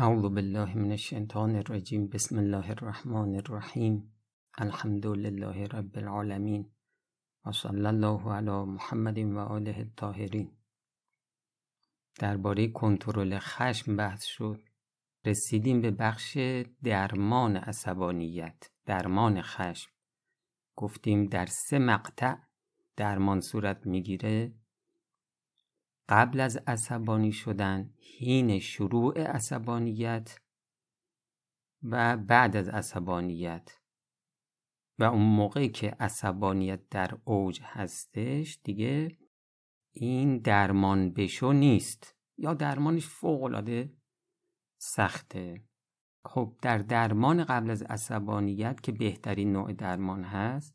[0.00, 4.12] اعوذ بالله من الشیطان الرجیم بسم الله الرحمن الرحیم
[4.58, 6.70] الحمد لله رب العالمین
[7.46, 10.52] و صلی الله علی محمد و آله الطاهرین.
[12.18, 14.60] درباره کنترل خشم بحث شد.
[15.26, 16.38] رسیدیم به بخش
[16.84, 19.90] درمان عصبانیت درمان خشم.
[20.76, 22.36] گفتیم در سه مقطع
[22.96, 24.52] درمان صورت می‌گیره.
[26.08, 30.40] قبل از عصبانی شدن حین شروع عصبانیت
[31.82, 33.78] و بعد از عصبانیت.
[34.98, 39.18] و اون موقعی که عصبانیت در اوج هستش دیگه
[39.92, 42.16] این درمان بشو نیست.
[42.36, 43.92] یا درمانش فوقالعاده
[44.80, 45.64] سخته.
[46.24, 50.74] خب در درمان قبل از عصبانیت که بهترین نوع درمان هست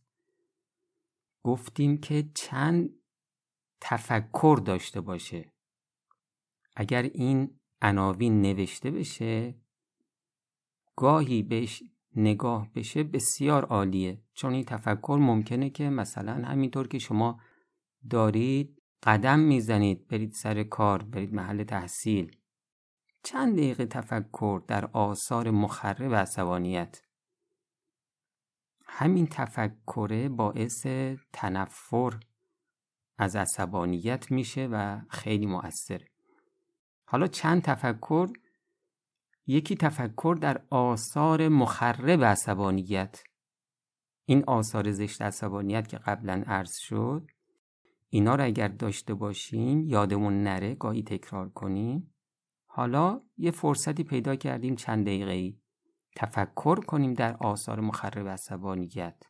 [1.43, 3.02] گفتیم که چند
[3.85, 5.53] تفکر داشته باشه.
[6.75, 9.55] اگر این عناوین نوشته بشه
[10.95, 11.83] گاهی بهش
[12.15, 14.21] نگاه بشه بسیار عالیه.
[14.33, 17.39] چون این تفکر ممکنه که مثلا همینطور که شما
[18.09, 22.35] دارید قدم می‌زنید برید سر کار برید محل تحصیل.
[23.23, 27.01] چند دقیقه تفکر در آثار مخرب عصبانیت.
[28.85, 30.87] همین تفکره باعث
[31.33, 32.19] تنفر
[33.17, 36.13] از عصبانیت میشه و خیلی مؤثره
[37.13, 38.29] حالا چند تفکر؟
[39.47, 43.23] یکی تفکر در آثار مخرب عصبانیت.
[44.25, 47.27] این آثار زشت عصبانیت که قبلا عرض شد
[48.09, 52.13] اینا رو اگر داشته باشیم یادمون نره گاهی تکرار کنیم.
[52.65, 55.59] حالا یه فرصتی پیدا کردیم چند دقیقه ای
[56.15, 59.23] تفکر کنیم در آثار مخرب عصبانیت.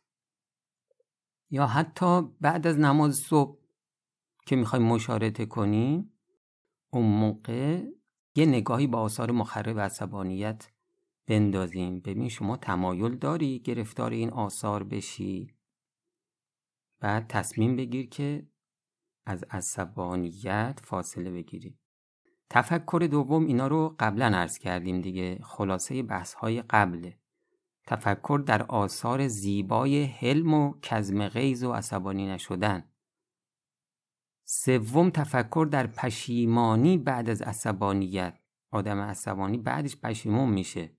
[1.50, 3.63] یا حتی بعد از نماز صبح
[4.46, 6.12] که می‌خوایم مشارطه کنیم
[6.92, 7.84] اون موقع
[8.36, 10.68] یه نگاهی با آثار مخرب عصبانیت
[11.26, 12.00] بندازیم.
[12.00, 15.54] ببین شما تمایل داری گرفتار این آثار بشی.
[17.00, 18.48] بعد تصمیم بگیر که
[19.26, 21.78] از عصبانیت فاصله بگیری.
[22.50, 25.38] تفکر دوم اینا رو قبلا عرض کردیم دیگه.
[25.42, 27.18] خلاصه بحث های قبله
[27.86, 32.93] تفکر در آثار زیبای حلم و کزم غیز و عصبانی نشدن.
[34.56, 38.38] سوم تفکر در پشیمانی بعد از عصبانیت.
[38.70, 40.96] آدم عصبانی بعدش پشیمون میشه.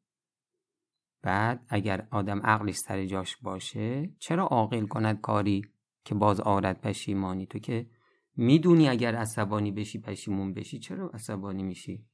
[1.22, 5.62] بعد اگر آدم عقلش سر جاش باشه چرا عاقل کند کاری
[6.06, 7.90] که باز آرد پشیمانی؟ تو که
[8.36, 12.06] می‌دونی اگر عصبانی بشی پشیمون بشی چرا عصبانی میشی؟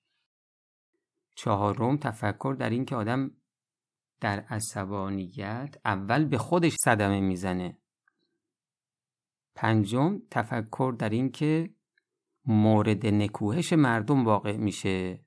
[1.36, 3.32] چهارم تفکر در این که آدم
[4.20, 7.81] در عصبانیت اول به خودش صدمه می‌زنه.
[9.56, 11.76] پنجم تفکر در این که
[12.46, 15.26] مورد نکوهش مردم واقع میشه.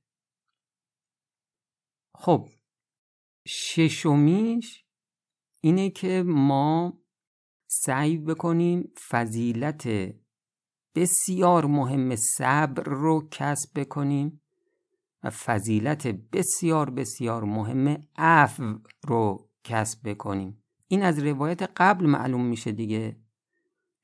[2.14, 2.48] خب
[3.48, 4.84] ششمیش
[5.60, 7.00] اینه که ما
[7.66, 9.88] سعی بکنیم فضیلت
[10.94, 14.40] بسیار مهم صبر رو کسب بکنیم
[15.22, 20.64] و فضیلت بسیار بسیار مهم عفو رو کسب بکنیم.
[20.88, 23.23] این از روایت قبل معلوم میشه دیگه.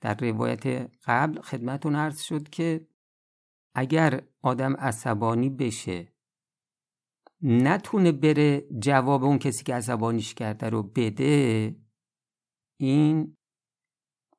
[0.01, 2.87] در روایت قبل خدمتون عرض شد که
[3.75, 6.13] اگر آدم عصبانی بشه
[7.43, 11.77] نتونه بره جواب اون کسی که عصبانیش کرده رو بده
[12.77, 13.37] این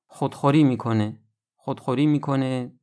[0.08, 1.24] خودخوری می‌کنه
[1.56, 2.80] خودخوری می‌کنه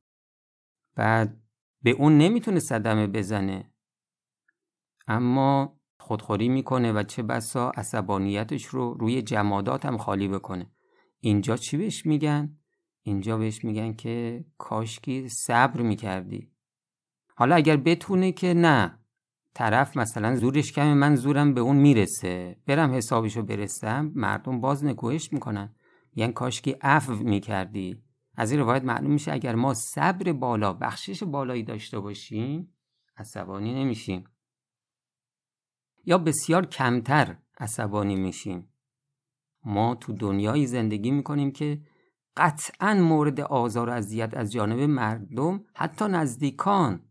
[0.95, 1.41] بعد
[1.81, 3.73] به اون نمی‌تونه صدمه بزنه
[5.07, 10.71] اما خودخوری می‌کنه و چه بسا عصبانیتش رو روی جمادات هم خالی بکنه
[11.19, 12.59] اینجا چی بهش میگن؟
[13.03, 16.51] اینجا بهش میگن که کاشکی صبر می‌کردی.
[17.35, 18.99] حالا اگر بتونه که نه
[19.53, 22.57] طرف مثلا زورش کمه من زورم به اون می‌رسه.
[22.65, 25.75] برم حسابشو برسم مردم باز نکوهش می‌کنن.
[26.15, 28.03] یعنی کاشکی عفو می‌کردی.
[28.35, 32.73] از این روایت معلوم میشه اگر ما صبر بالا بخشش بالایی داشته باشیم
[33.17, 34.23] عصبانی نمیشیم.
[36.05, 38.73] یا بسیار کمتر عصبانی میشیم.
[39.65, 41.81] ما تو دنیایی زندگی می‌کنیم که
[42.39, 47.09] قطعا مورد آزار و اذیت از جانب مردم حتی نزدیکان.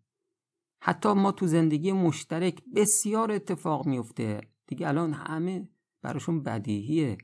[0.82, 5.68] حتی ما تو زندگی مشترک بسیار اتفاق میفته دیگه الان همه
[6.02, 7.18] براشون بدیهیه.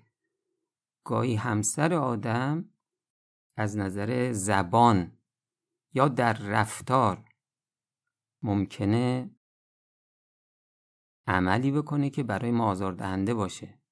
[1.04, 2.70] گاهی همسر آدم
[3.56, 5.18] از نظر زبان
[5.94, 7.24] یا در رفتار
[8.42, 9.30] ممکنه
[11.26, 13.83] عملی بکنه که برای ما آزاردهنده باشه.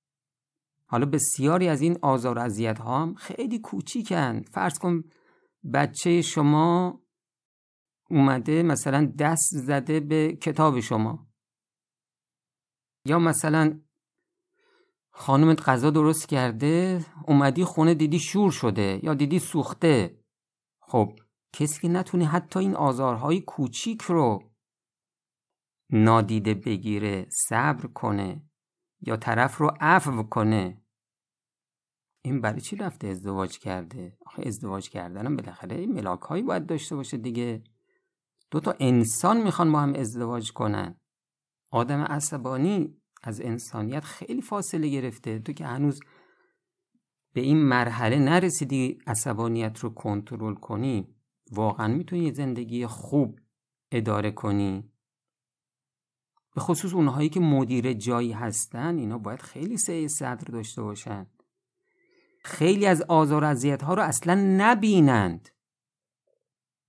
[0.93, 4.43] حالا بسیاری از این آزار و اذیت ها هم خیلی کوچیکن.
[4.43, 5.05] فرض کن
[5.75, 7.00] بچه شما
[8.11, 11.27] اومده مثلا دست زده به کتاب شما.
[13.06, 13.81] یا مثلا
[15.11, 20.19] خانومت غذا درست کرده اومدی خونه دیدی شور شده یا دیدی سوخته.
[20.81, 21.19] خب
[21.53, 24.53] کسی که نتونه حتی این آزارهای کوچیک رو
[25.91, 28.43] نادیده بگیره صبر کنه
[29.00, 30.81] یا طرف رو عفو کنه.
[32.23, 37.17] این برای چی رفته ازدواج کرده؟ آخه ازدواج کردنم بالاخره ملاک هایی باید داشته باشه
[37.17, 37.63] دیگه.
[38.51, 41.01] دو تا انسان می‌خوان با هم ازدواج کنن.
[41.71, 45.39] آدم عصبانی از انسانیت خیلی فاصله گرفته.
[45.39, 46.01] تو که هنوز
[47.33, 51.15] به این مرحله نرسیدی عصبانیت رو کنترل کنی
[51.53, 53.41] واقعا می‌تونی زندگی خوب
[53.93, 54.93] اداره کنی.
[56.55, 61.27] به خصوص اونهایی که مدیر جایی هستن اینا باید خیلی سعی صدر داشته باشن.
[62.44, 65.49] خیلی از آزار اذیت ها رو اصلا نبینند.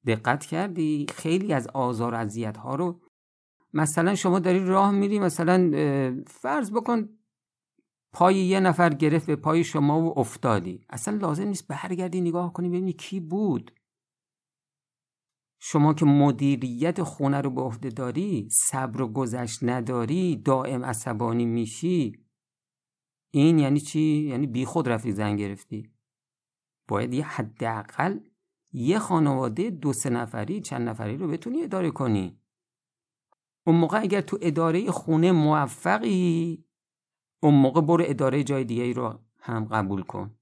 [0.08, 3.02] دقت کردی؟ خیلی از آزار اذیت ها رو
[3.74, 5.72] مثلا شما داری راه میری مثلا
[6.28, 7.10] فرض بکن
[8.14, 10.86] پای یه نفر گرفت به پای شما و افتادی.
[10.90, 13.72] اصلا لازم نیست برگردی نگاه کنی ببینی کی بود.
[15.60, 22.23] شما که مدیریت خونه رو به عهده داری صبر و گذشت نداری دائم عصبانی میشی.
[23.36, 25.90] این یعنی چی؟ یعنی بی خود رفتی زن گرفتی.
[26.88, 28.20] باید یه حداقل
[28.72, 32.40] یه خانواده دو سه نفری چند نفری رو بتونی اداره کنی.
[33.64, 36.66] اون موقع اگر تو اداره خونه موفقی
[37.40, 40.36] اون موقع برو اداره جای دیگه رو هم قبول کن.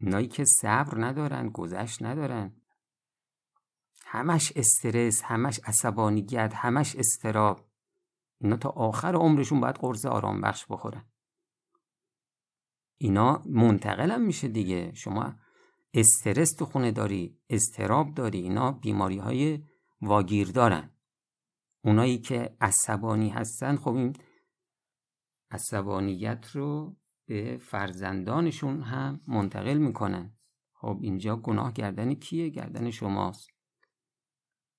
[0.00, 2.52] اینایی که صبر ندارن گذشت ندارن.
[4.04, 7.65] همش استرس همش عصبانیت همش استراب
[8.40, 11.04] اینا تا آخر عمرشون باید قرص آرام بخش بخورن.
[12.98, 14.94] اینا منتقل هم میشه دیگه.
[14.94, 15.34] شما
[15.94, 19.64] استرس تو خونه داری استراب داری اینا بیماری های
[20.00, 20.90] واگیر دارن.
[21.84, 24.16] اونایی که عصبانی هستن خب این
[25.50, 26.96] عصبانیت رو
[27.26, 30.36] به فرزندانشون هم منتقل می‌کنن.
[30.72, 33.55] خب اینجا گناه گردن کیه؟ گردن شماست.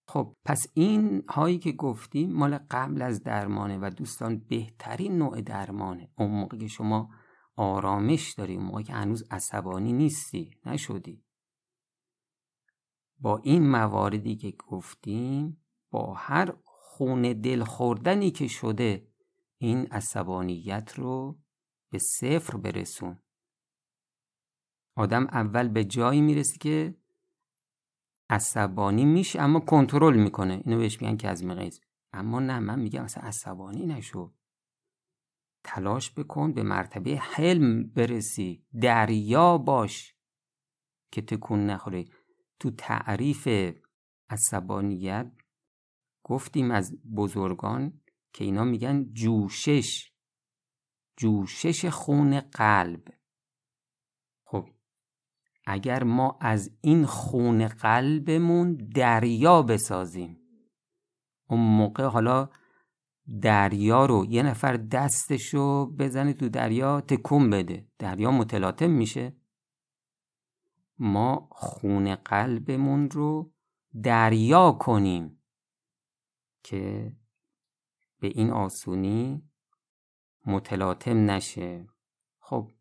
[0.09, 6.09] خب پس این هایی که گفتیم مال قبل از درمانه و دوستان بهترین نوع درمانه.
[6.17, 7.09] اون موقع که شما
[7.55, 11.23] آرامش داری اون موقع که هنوز عصبانی نیستی نشدی.
[13.19, 19.07] با این مواردی که گفتیم با هر خون دل خوردنی که شده
[19.57, 21.39] این عصبانیت رو
[21.91, 23.19] به صفر برسون.
[24.95, 26.97] آدم اول به جایی می‌رسه که
[28.29, 30.61] عصبانی میشه اما کنترل می‌کنه.
[30.65, 31.81] اینو بهش میگن مقیز
[32.13, 34.33] اما نه من میگم اصلا عصبانی نشو.
[35.63, 38.65] تلاش بکن به مرتبه حلم برسی.
[38.81, 40.15] دریا باش
[41.11, 42.11] که تکون نخوری.
[42.59, 43.47] تو تعریف
[44.29, 45.31] عصبانیت
[46.23, 48.01] گفتیم از بزرگان
[48.33, 50.11] که اینا میگن جوشش.
[51.17, 53.16] جوشش خون قلب.
[55.69, 60.37] اگر ما از این خون قلبمون دریا بسازیم.
[61.49, 62.49] اون موقع حالا
[63.41, 67.87] دریا رو یه نفر دستشو بزنه تو دریا تکون بده.
[67.99, 69.35] دریا متلاطم میشه.
[70.99, 73.53] ما خون قلبمون رو
[74.03, 75.43] دریا کنیم
[76.63, 77.13] که
[78.19, 79.49] به این آسونی
[80.45, 81.87] متلاطم نشه.
[82.39, 82.71] خب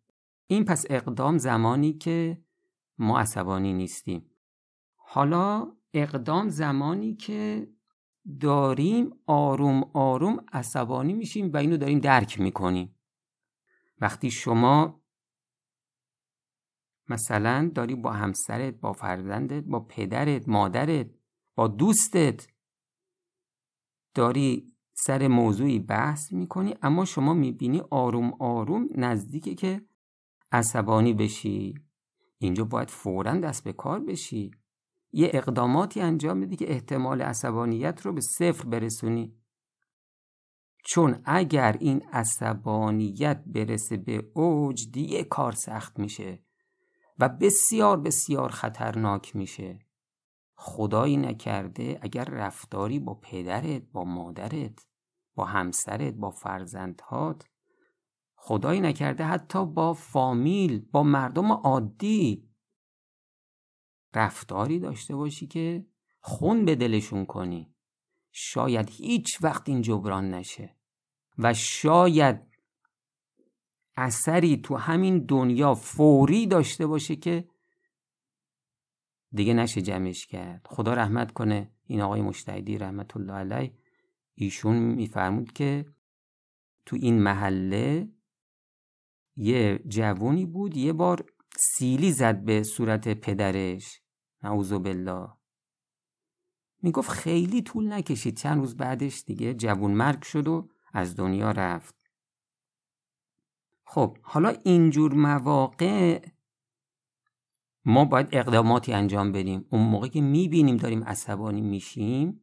[0.47, 2.46] این پس اقدام زمانی که
[2.99, 4.31] ما عصبانی نیستیم.
[4.97, 7.69] حالا اقدام زمانی که
[8.41, 12.99] داریم آروم آروم عصبانی میشیم و اینو داریم درک می‌کنیم.
[14.01, 15.03] وقتی شما
[17.09, 21.11] مثلا داری با همسرت با فرزندت با پدرت مادرت
[21.55, 22.49] با دوستت
[24.15, 29.87] داری سر موضوعی بحث می‌کنی اما شما می‌بینی آروم آروم نزدیکه که
[30.53, 31.86] عصبانی بشی.
[32.39, 34.51] اینجا باید فورا دست به کار بشی.
[35.13, 39.35] یه اقداماتی انجام بدی که احتمال عصبانیت رو به صفر برسونی.
[40.85, 46.43] چون اگر این عصبانیت برسه به اوج دیگه کار سخت میشه
[47.19, 49.79] و بسیار بسیار خطرناک میشه.
[50.55, 54.87] خدایی نکرده اگر رفتاری با پدرت با مادرت
[55.35, 57.45] با همسرت با فرزندهات
[58.47, 62.49] خدایی نکرده حتی با فامیل با مردم عادی.
[64.15, 65.87] رفتاری داشته باشی که
[66.21, 67.75] خون به دلشون کنی.
[68.33, 70.77] شاید هیچ وقت این جبران نشه.
[71.39, 72.41] و شاید
[73.97, 77.49] اثری تو همین دنیا فوری داشته باشه که
[79.33, 80.67] دیگه نشه جمعش کرد.
[80.71, 81.71] خدا رحمت کنه.
[81.87, 83.73] این آقای مشتهدی رحمت الله علیه
[84.35, 85.87] ایشون میفرمود که
[86.87, 88.16] تو این محله
[89.37, 91.25] یه جوونی بود یه بار
[91.59, 94.01] سیلی زد به صورت پدرش.
[94.43, 95.29] نعوذ بالله
[96.83, 98.37] می‌گفت خیلی طول نکشید.
[98.37, 101.95] چند روز بعدش دیگه جوون مرگ شد و از دنیا رفت.
[103.85, 106.29] خب حالا اینجور مواقع
[107.85, 109.67] ما باید اقداماتی انجام بدیم.
[109.71, 112.41] اون موقع که می‌بینیم داریم عصبانی میشیم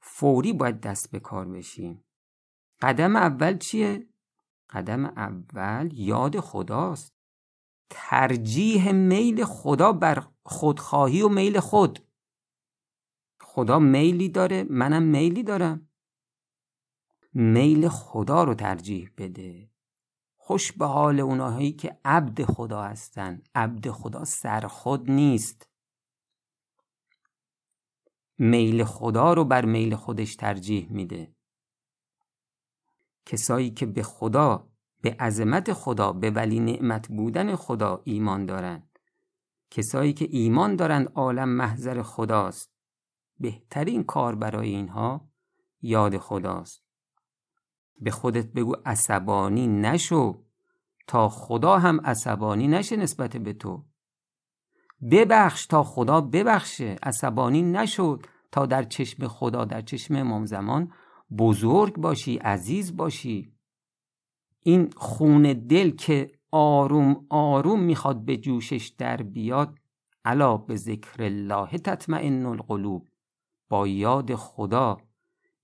[0.00, 2.04] فوری باید دست به کار بشیم.
[2.80, 4.08] قدم اول چیه؟
[4.70, 7.14] قدم اول یاد خداست.
[7.90, 11.98] ترجیح میل خدا بر خودخواهی و میل خود.
[13.40, 15.88] خدا میلی داره منم میلی دارم.
[17.32, 19.70] میل خدا رو ترجیح بده.
[20.36, 23.42] خوش به حال اونایی که عبد خدا هستن.
[23.54, 25.68] عبد خدا سر خود نیست.
[28.38, 31.37] میل خدا رو بر میل خودش ترجیح میده.
[33.28, 34.68] کسایی که به خدا
[35.02, 38.98] به عظمت خدا به ولی نعمت بودن خدا ایمان دارند.
[39.70, 42.72] کسایی که ایمان دارند عالم محضر خداست.
[43.40, 45.28] بهترین کار برای اینها
[45.82, 46.82] یاد خداست.
[48.00, 50.44] به خودت بگو عصبانی نشو
[51.06, 53.84] تا خدا هم عصبانی نشه نسبت به تو.
[55.10, 60.92] ببخش تا خدا ببخشه عصبانی نشد تا در چشم خدا در چشم امام زمان
[61.38, 63.52] بزرگ باشی عزیز باشی.
[64.62, 69.78] این خون دل که آروم آروم می‌خواد به جوشش در بیاد
[70.24, 73.08] علا به ذکر الله تطمئن القلوب.
[73.68, 74.98] با یاد خدا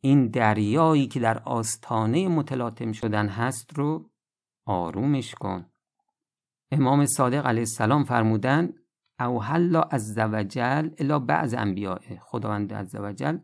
[0.00, 4.10] این دریایی که در آستانه متلاطم شدن هست رو
[4.66, 5.66] آرومش کن.
[6.70, 8.72] امام صادق علیه السلام فرمودن
[9.20, 9.42] او
[9.90, 11.98] از زوجل الا بعض انبیاء.
[12.20, 13.38] خداوند از زوجل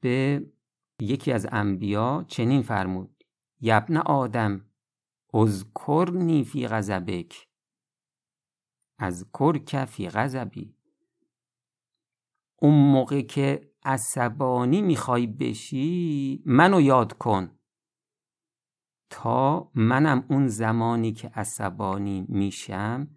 [0.00, 0.46] به
[1.02, 3.24] یکی از انبیا چنین فرمود
[3.60, 4.66] یبن آدم
[5.34, 7.48] اذکرنی فی غضبک.
[8.98, 10.76] از کرک فی غضبی.
[12.58, 17.58] اون موقع که عصبانی می‌خوای بشی منو یاد کن.
[19.10, 23.16] تا منم اون زمانی که عصبانی میشم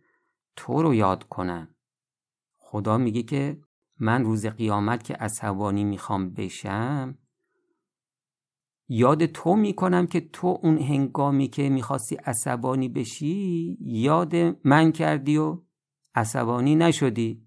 [0.56, 1.76] تو رو یاد کنم.
[2.58, 3.62] خدا میگه که
[4.00, 7.18] من روز قیامت که عصبانی می‌خوام بشم
[8.90, 15.62] یاد تو می‌کنم که تو اون هنگامی که می‌خواستی عصبانی بشی یاد من کردی و
[16.16, 17.46] عصبانی نشدی.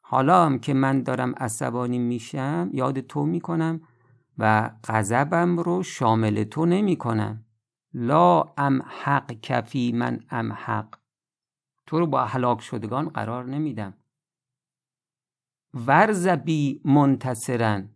[0.00, 3.80] حالا هم که من دارم عصبانی میشم یاد تو می‌کنم
[4.38, 7.44] و غضبم رو شامل تو نمی‌کنم.
[7.94, 10.98] لا ام حق کفی من ام حق
[11.86, 13.94] تو رو با هلاک شدگان قرار نمیدم.
[15.74, 17.95] ورزبی منتصرن.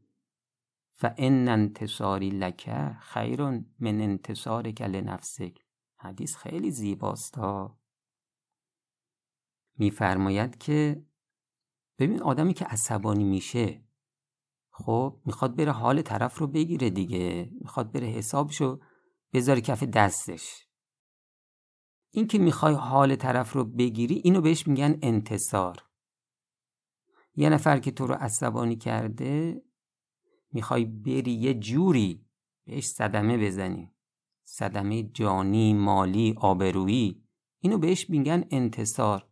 [1.02, 3.42] و ان انتصاری لکه خیر
[3.78, 5.58] من انتصارک لنفسک
[5.96, 7.80] حدیث خیلی زیباست ها.
[9.78, 11.06] میفرماید که
[11.98, 13.84] ببین آدمی که عصبانی میشه
[14.70, 17.50] خب می‌خواد بره حال طرف رو بگیره دیگه.
[17.60, 18.80] می‌خواد بره حسابشو
[19.32, 20.66] بذاره کف دستش.
[22.10, 25.84] این که می‌خوای حال طرف رو بگیری اینو بهش میگن انتصار.
[27.34, 29.62] یه نفر که تو رو عصبانی کرده
[30.52, 32.24] می‌خوای بری یه جوری
[32.64, 33.92] بهش صدمه بزنی.
[34.44, 37.22] صدمه جانی مالی آبرویی.
[37.58, 39.26] اینو بهش میگن انتصار.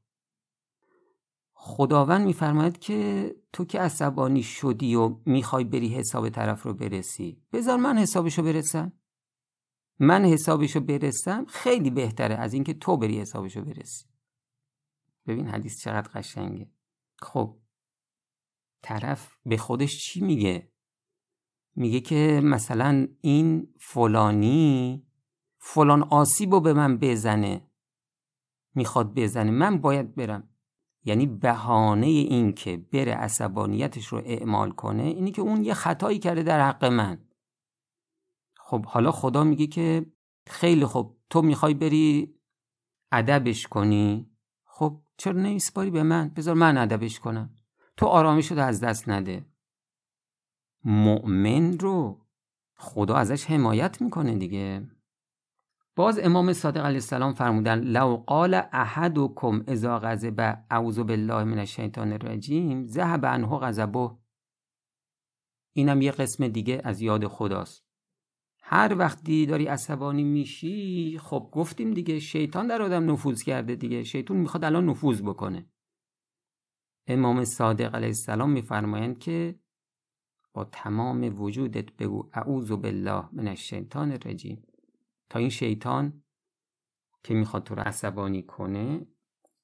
[1.53, 7.43] خداوند میفرماید که تو که عصبانی شدی و می‌خوای بری حساب طرف رو برسی.
[7.53, 8.93] بذار من حسابشو برسم.
[9.99, 14.07] من حسابشو برسم خیلی بهتره از اینکه تو بری حسابشو برسی.
[15.27, 16.71] ببین حدیث چقدر قشنگه.
[17.19, 17.59] خب
[18.83, 20.73] طرف به خودش چی میگه؟
[21.78, 25.02] میگه که مثلا این فلانی
[25.58, 27.68] فلان آسیب رو به من بزنه.
[28.75, 29.50] می‌خواد بزنه.
[29.50, 30.49] من باید برم.
[31.04, 36.42] یعنی بهانه این که بره عصبانیتش رو اعمال کنه اینی که اون یه خطایی کرده
[36.42, 37.18] در حق من.
[38.56, 40.06] خب حالا خدا میگه که
[40.47, 42.35] خیلی خوب تو می‌خوای بری
[43.12, 44.30] ادبش کنی.
[44.64, 47.54] خب چرا نمیسپاری به من؟ بذار من ادبش کنم.
[47.97, 49.47] تو آرامش رو از دست نده.
[50.85, 52.26] مؤمن رو
[52.76, 54.88] خدا ازش حمایت می‌کنه دیگه.
[55.97, 62.12] باز امام صادق علیه السلام فرمودن لو قال احدکم اذا غضب اعوذ بالله من الشیطان
[62.12, 64.11] الرجیم ذهب عنه غضبه.
[65.73, 67.85] اینم یه قسم دیگه از یاد خداست.
[68.62, 74.04] هر وقتی داری عصبانی میشی خب گفتیم دیگه شیطان در آدم نفوذ کرده دیگه.
[74.04, 75.66] شیطان می‌خواد الان نفوذ بکنه.
[77.06, 79.58] امام صادق علیه السلام میفرمایند که
[80.52, 84.62] با تمام وجودت بگو اعوذ بالله من الشیطان الرجیم.
[85.31, 86.23] تا این شیطان
[87.23, 89.07] که می‌خواد تو رو عصبانی کنه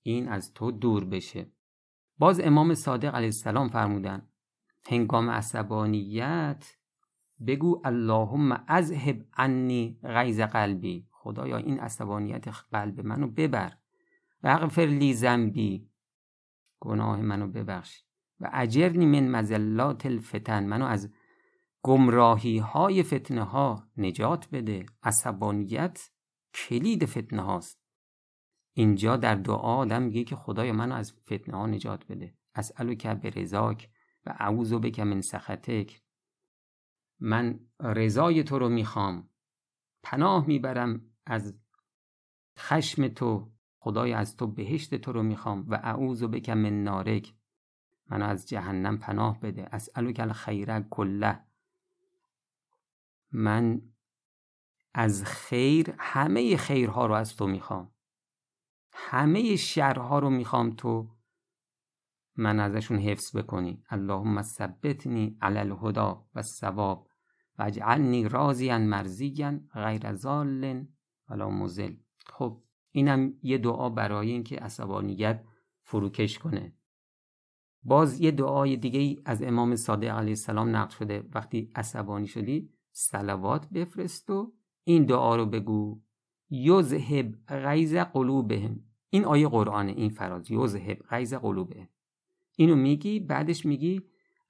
[0.02, 1.52] این از تو دور بشه.
[2.18, 4.28] باز امام صادق علیه السلام فرمودن
[4.86, 6.76] هنگام عصبانیت
[7.46, 11.08] بگو اللهم اذهب عنی غیظ قلبی.
[11.10, 13.72] خدایا این عصبانیت قلب منو ببر.
[14.42, 15.90] و لی ذنبی.
[16.80, 18.03] گناه منو ببخش.
[18.40, 20.66] و اجرنی من مزلات الفتن.
[20.66, 21.12] منو از
[21.82, 24.86] گمراهی های فتنه ها نجات بده.
[25.02, 26.10] عصبانیت
[26.54, 27.84] کلید فتنه هاست
[28.76, 32.34] اینجا در دعا آدم میگه که خدای منو از فتنه ها نجات بده.
[32.54, 33.90] اسالو که به رضاک
[34.26, 36.02] و اعوذ بک من سخطک.
[37.20, 39.28] من رضای تو رو می‌خوام.
[40.02, 41.58] پناه می‌برم از
[42.58, 43.52] خشم تو.
[43.78, 45.66] خدای از تو بهشت تو رو می‌خوام.
[45.68, 47.34] و اعوذ بک من نارک.
[48.10, 49.68] منو از جهنم پناه بده.
[49.72, 51.40] اسالو که الخیر کله.
[53.32, 53.82] من
[54.94, 57.90] از خیر همه خیرها رو از تو می‌خوام.
[58.92, 61.10] همه شرها رو می‌خوام تو
[62.36, 63.82] من ازشون حفظ بکنی.
[63.90, 67.08] اللهم ثبتنی علی الهدا و الثواب
[67.58, 70.86] و اجعلنی راضیا مرضیا غیر زال
[71.28, 71.94] ولا مزل
[72.26, 75.44] خب اینم یه دعا برای اینکه عصبانیت
[75.82, 76.72] فروکش کنه.
[77.84, 81.28] باز یه دعای دیگه از امام صادق علیه السلام نقل شده.
[81.34, 84.52] وقتی عصبانی شدی سلوات بفرست و
[84.84, 86.00] این دعا رو بگو.
[86.50, 88.80] یذهب غیظ قلوبهم.
[89.10, 90.50] این آیه قرآنه این فراز.
[90.50, 91.88] یذهب غیظ قلوبهم.
[92.56, 94.02] اینو میگی بعدش میگی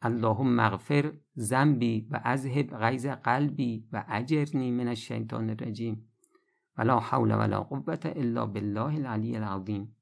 [0.03, 6.11] اللهم مغفر ذنبی و اذهب غیظ قلبی و اجرنی من الشیطان الرجیم.
[6.79, 9.97] ولا حول ولا قوت الا بالله العلی العظیم.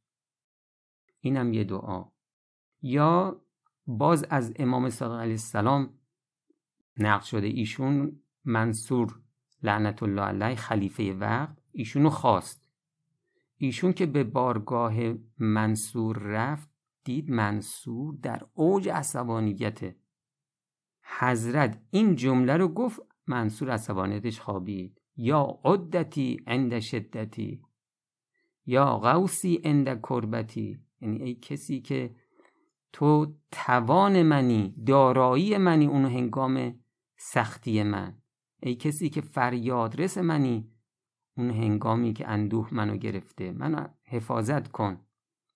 [1.20, 2.11] اینم یه دعا.
[2.82, 3.42] یا
[3.86, 5.94] باز از امام صادق علیه السلام
[6.98, 9.20] نقل شده ایشون منصور
[9.62, 12.68] لعنت الله علیه خلیفه وقت ایشونو خواست.
[13.56, 14.94] ایشون که به بارگاه
[15.38, 16.68] منصور رفت
[17.04, 19.96] دید منصور در اوج عصبانیته
[21.18, 25.02] حضرت این جمله رو گفت منصور عصبانیتش خوابید.
[25.16, 27.62] یا قدتی عند شدتی
[28.66, 30.80] یا غوسی عند کربتی.
[31.00, 32.14] یعنی ای کسی که
[32.92, 36.84] تو توان منی دارایی منی اون هنگام
[37.18, 38.22] سختی من.
[38.62, 40.72] ای کسی که فریادرس منی
[41.36, 43.52] اون هنگامی که اندوه منو گرفته.
[43.52, 45.06] منو حفاظت کن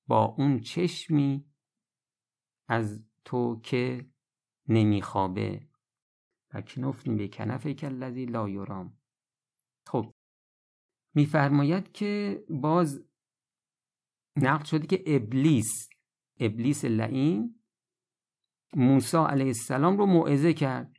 [0.07, 1.45] با اون چشمی
[2.69, 4.11] از تو که
[4.69, 5.69] نمیخوابه.
[6.55, 8.99] و کنفنی به کنفه کلذی لا یرام.
[9.87, 10.15] خب
[11.15, 13.05] میفرماید که باز
[14.37, 15.89] نقل شده که ابلیس
[16.41, 17.55] ابلیس لعین
[18.75, 20.97] موسی علیه السلام رو موعظه کرد.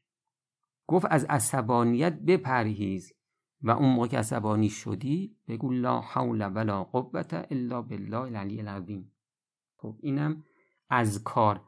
[0.88, 3.14] گفت از عصبانیت بپرهیز
[3.62, 9.12] و اون موقع که عصبانی شدی بگو لا حول ولا قوت الا بالله العلی العظیم.
[9.78, 10.44] خب اینم
[10.90, 11.62] از کار.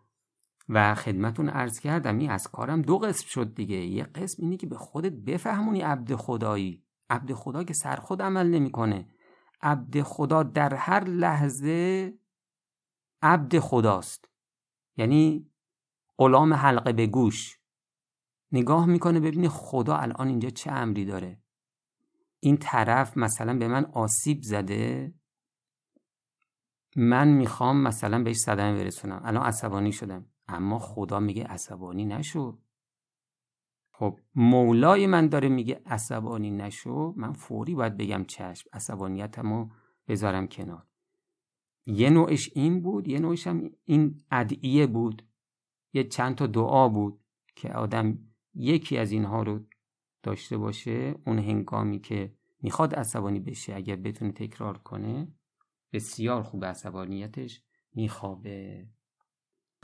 [0.71, 3.75] و خدمتون عرض کردم این از کارم دو قسم شد دیگه.
[3.75, 6.83] یه قسم اینه که به خودت بفهمونی عبد خدایی.
[7.09, 9.05] عبد خدا که سر خود عمل نمی‌کنه.
[9.61, 12.13] عبد خدا در هر لحظه
[13.21, 14.29] عبد خداست.
[14.97, 15.51] یعنی
[16.17, 17.59] غلام حلقه به گوش.
[18.51, 21.41] نگاه می‌کنه ببینه خدا الان اینجا چه امری داره.
[22.39, 25.13] این طرف مثلا به من آسیب زده.
[26.95, 29.21] من می‌خوام مثلا بهش صدمه برسونم.
[29.23, 30.25] الان عصبانی شدم.
[30.47, 32.59] اما خدا میگه عصبانی نشو.
[33.91, 37.13] خب مولای من داره میگه عصبانی نشو.
[37.17, 38.69] من فوری باید بگم چشم.
[38.73, 39.69] عصبانیتمو
[40.07, 40.88] بذارم کنار.
[41.89, 45.27] یه نوعش این بود یه نوعش هم این ادعیه بود.
[45.93, 47.19] یه چند تا دعا بود
[47.55, 48.17] که آدم
[48.53, 49.59] یکی از اینها رو
[50.23, 55.27] داشته باشه اون هنگامی که می‌خواد عصبانی بشه اگر بتونه تکرار کنه
[55.93, 57.61] بسیار خوب عصبانیتش
[57.93, 58.87] میخوابه.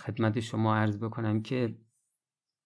[0.01, 1.77] خدمت شما عرض بکنم که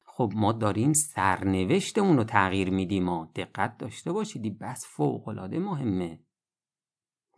[0.06, 6.20] خب ما داریم سرنوشتمون رو تغییر میدیم ما دقت داشته باشید بس فوق العاده مهمه.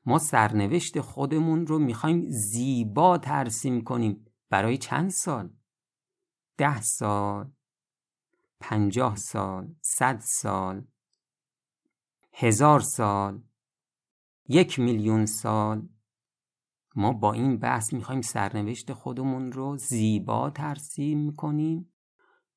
[0.05, 4.25] ما سرنوشت خودمون رو می‌خوایم زیبا ترسیم کنیم.
[4.49, 5.49] برای چند سال؟
[6.57, 7.51] ده سال
[8.59, 10.87] پنجاه سال صد سال
[12.33, 13.43] هزار سال
[14.47, 15.89] یک میلیون سال.
[16.95, 21.93] ما با این بحث می‌خوایم سرنوشت خودمون رو زیبا ترسیم کنیم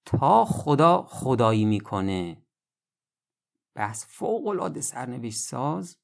[0.04, 2.42] تا خدا خدایی می‌کنه.
[3.74, 5.98] بحث فوق العاده سرنوشت ساز.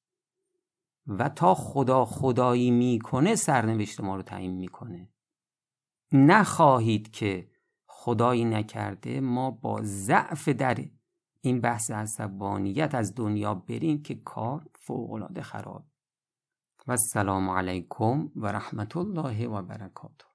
[1.19, 5.09] و تا خدا خدایی می‌کنه سرنوشت ما رو تعیین می‌کنه.
[6.13, 7.51] نخواهید که
[7.87, 10.79] خدایی نکرده ما با ضعف در
[11.41, 15.87] این بحث عصبانیت از دنیا بریم که کار فوقالعاده خراب.
[16.87, 20.30] و السلام علیکم و رحمت الله و برکاته.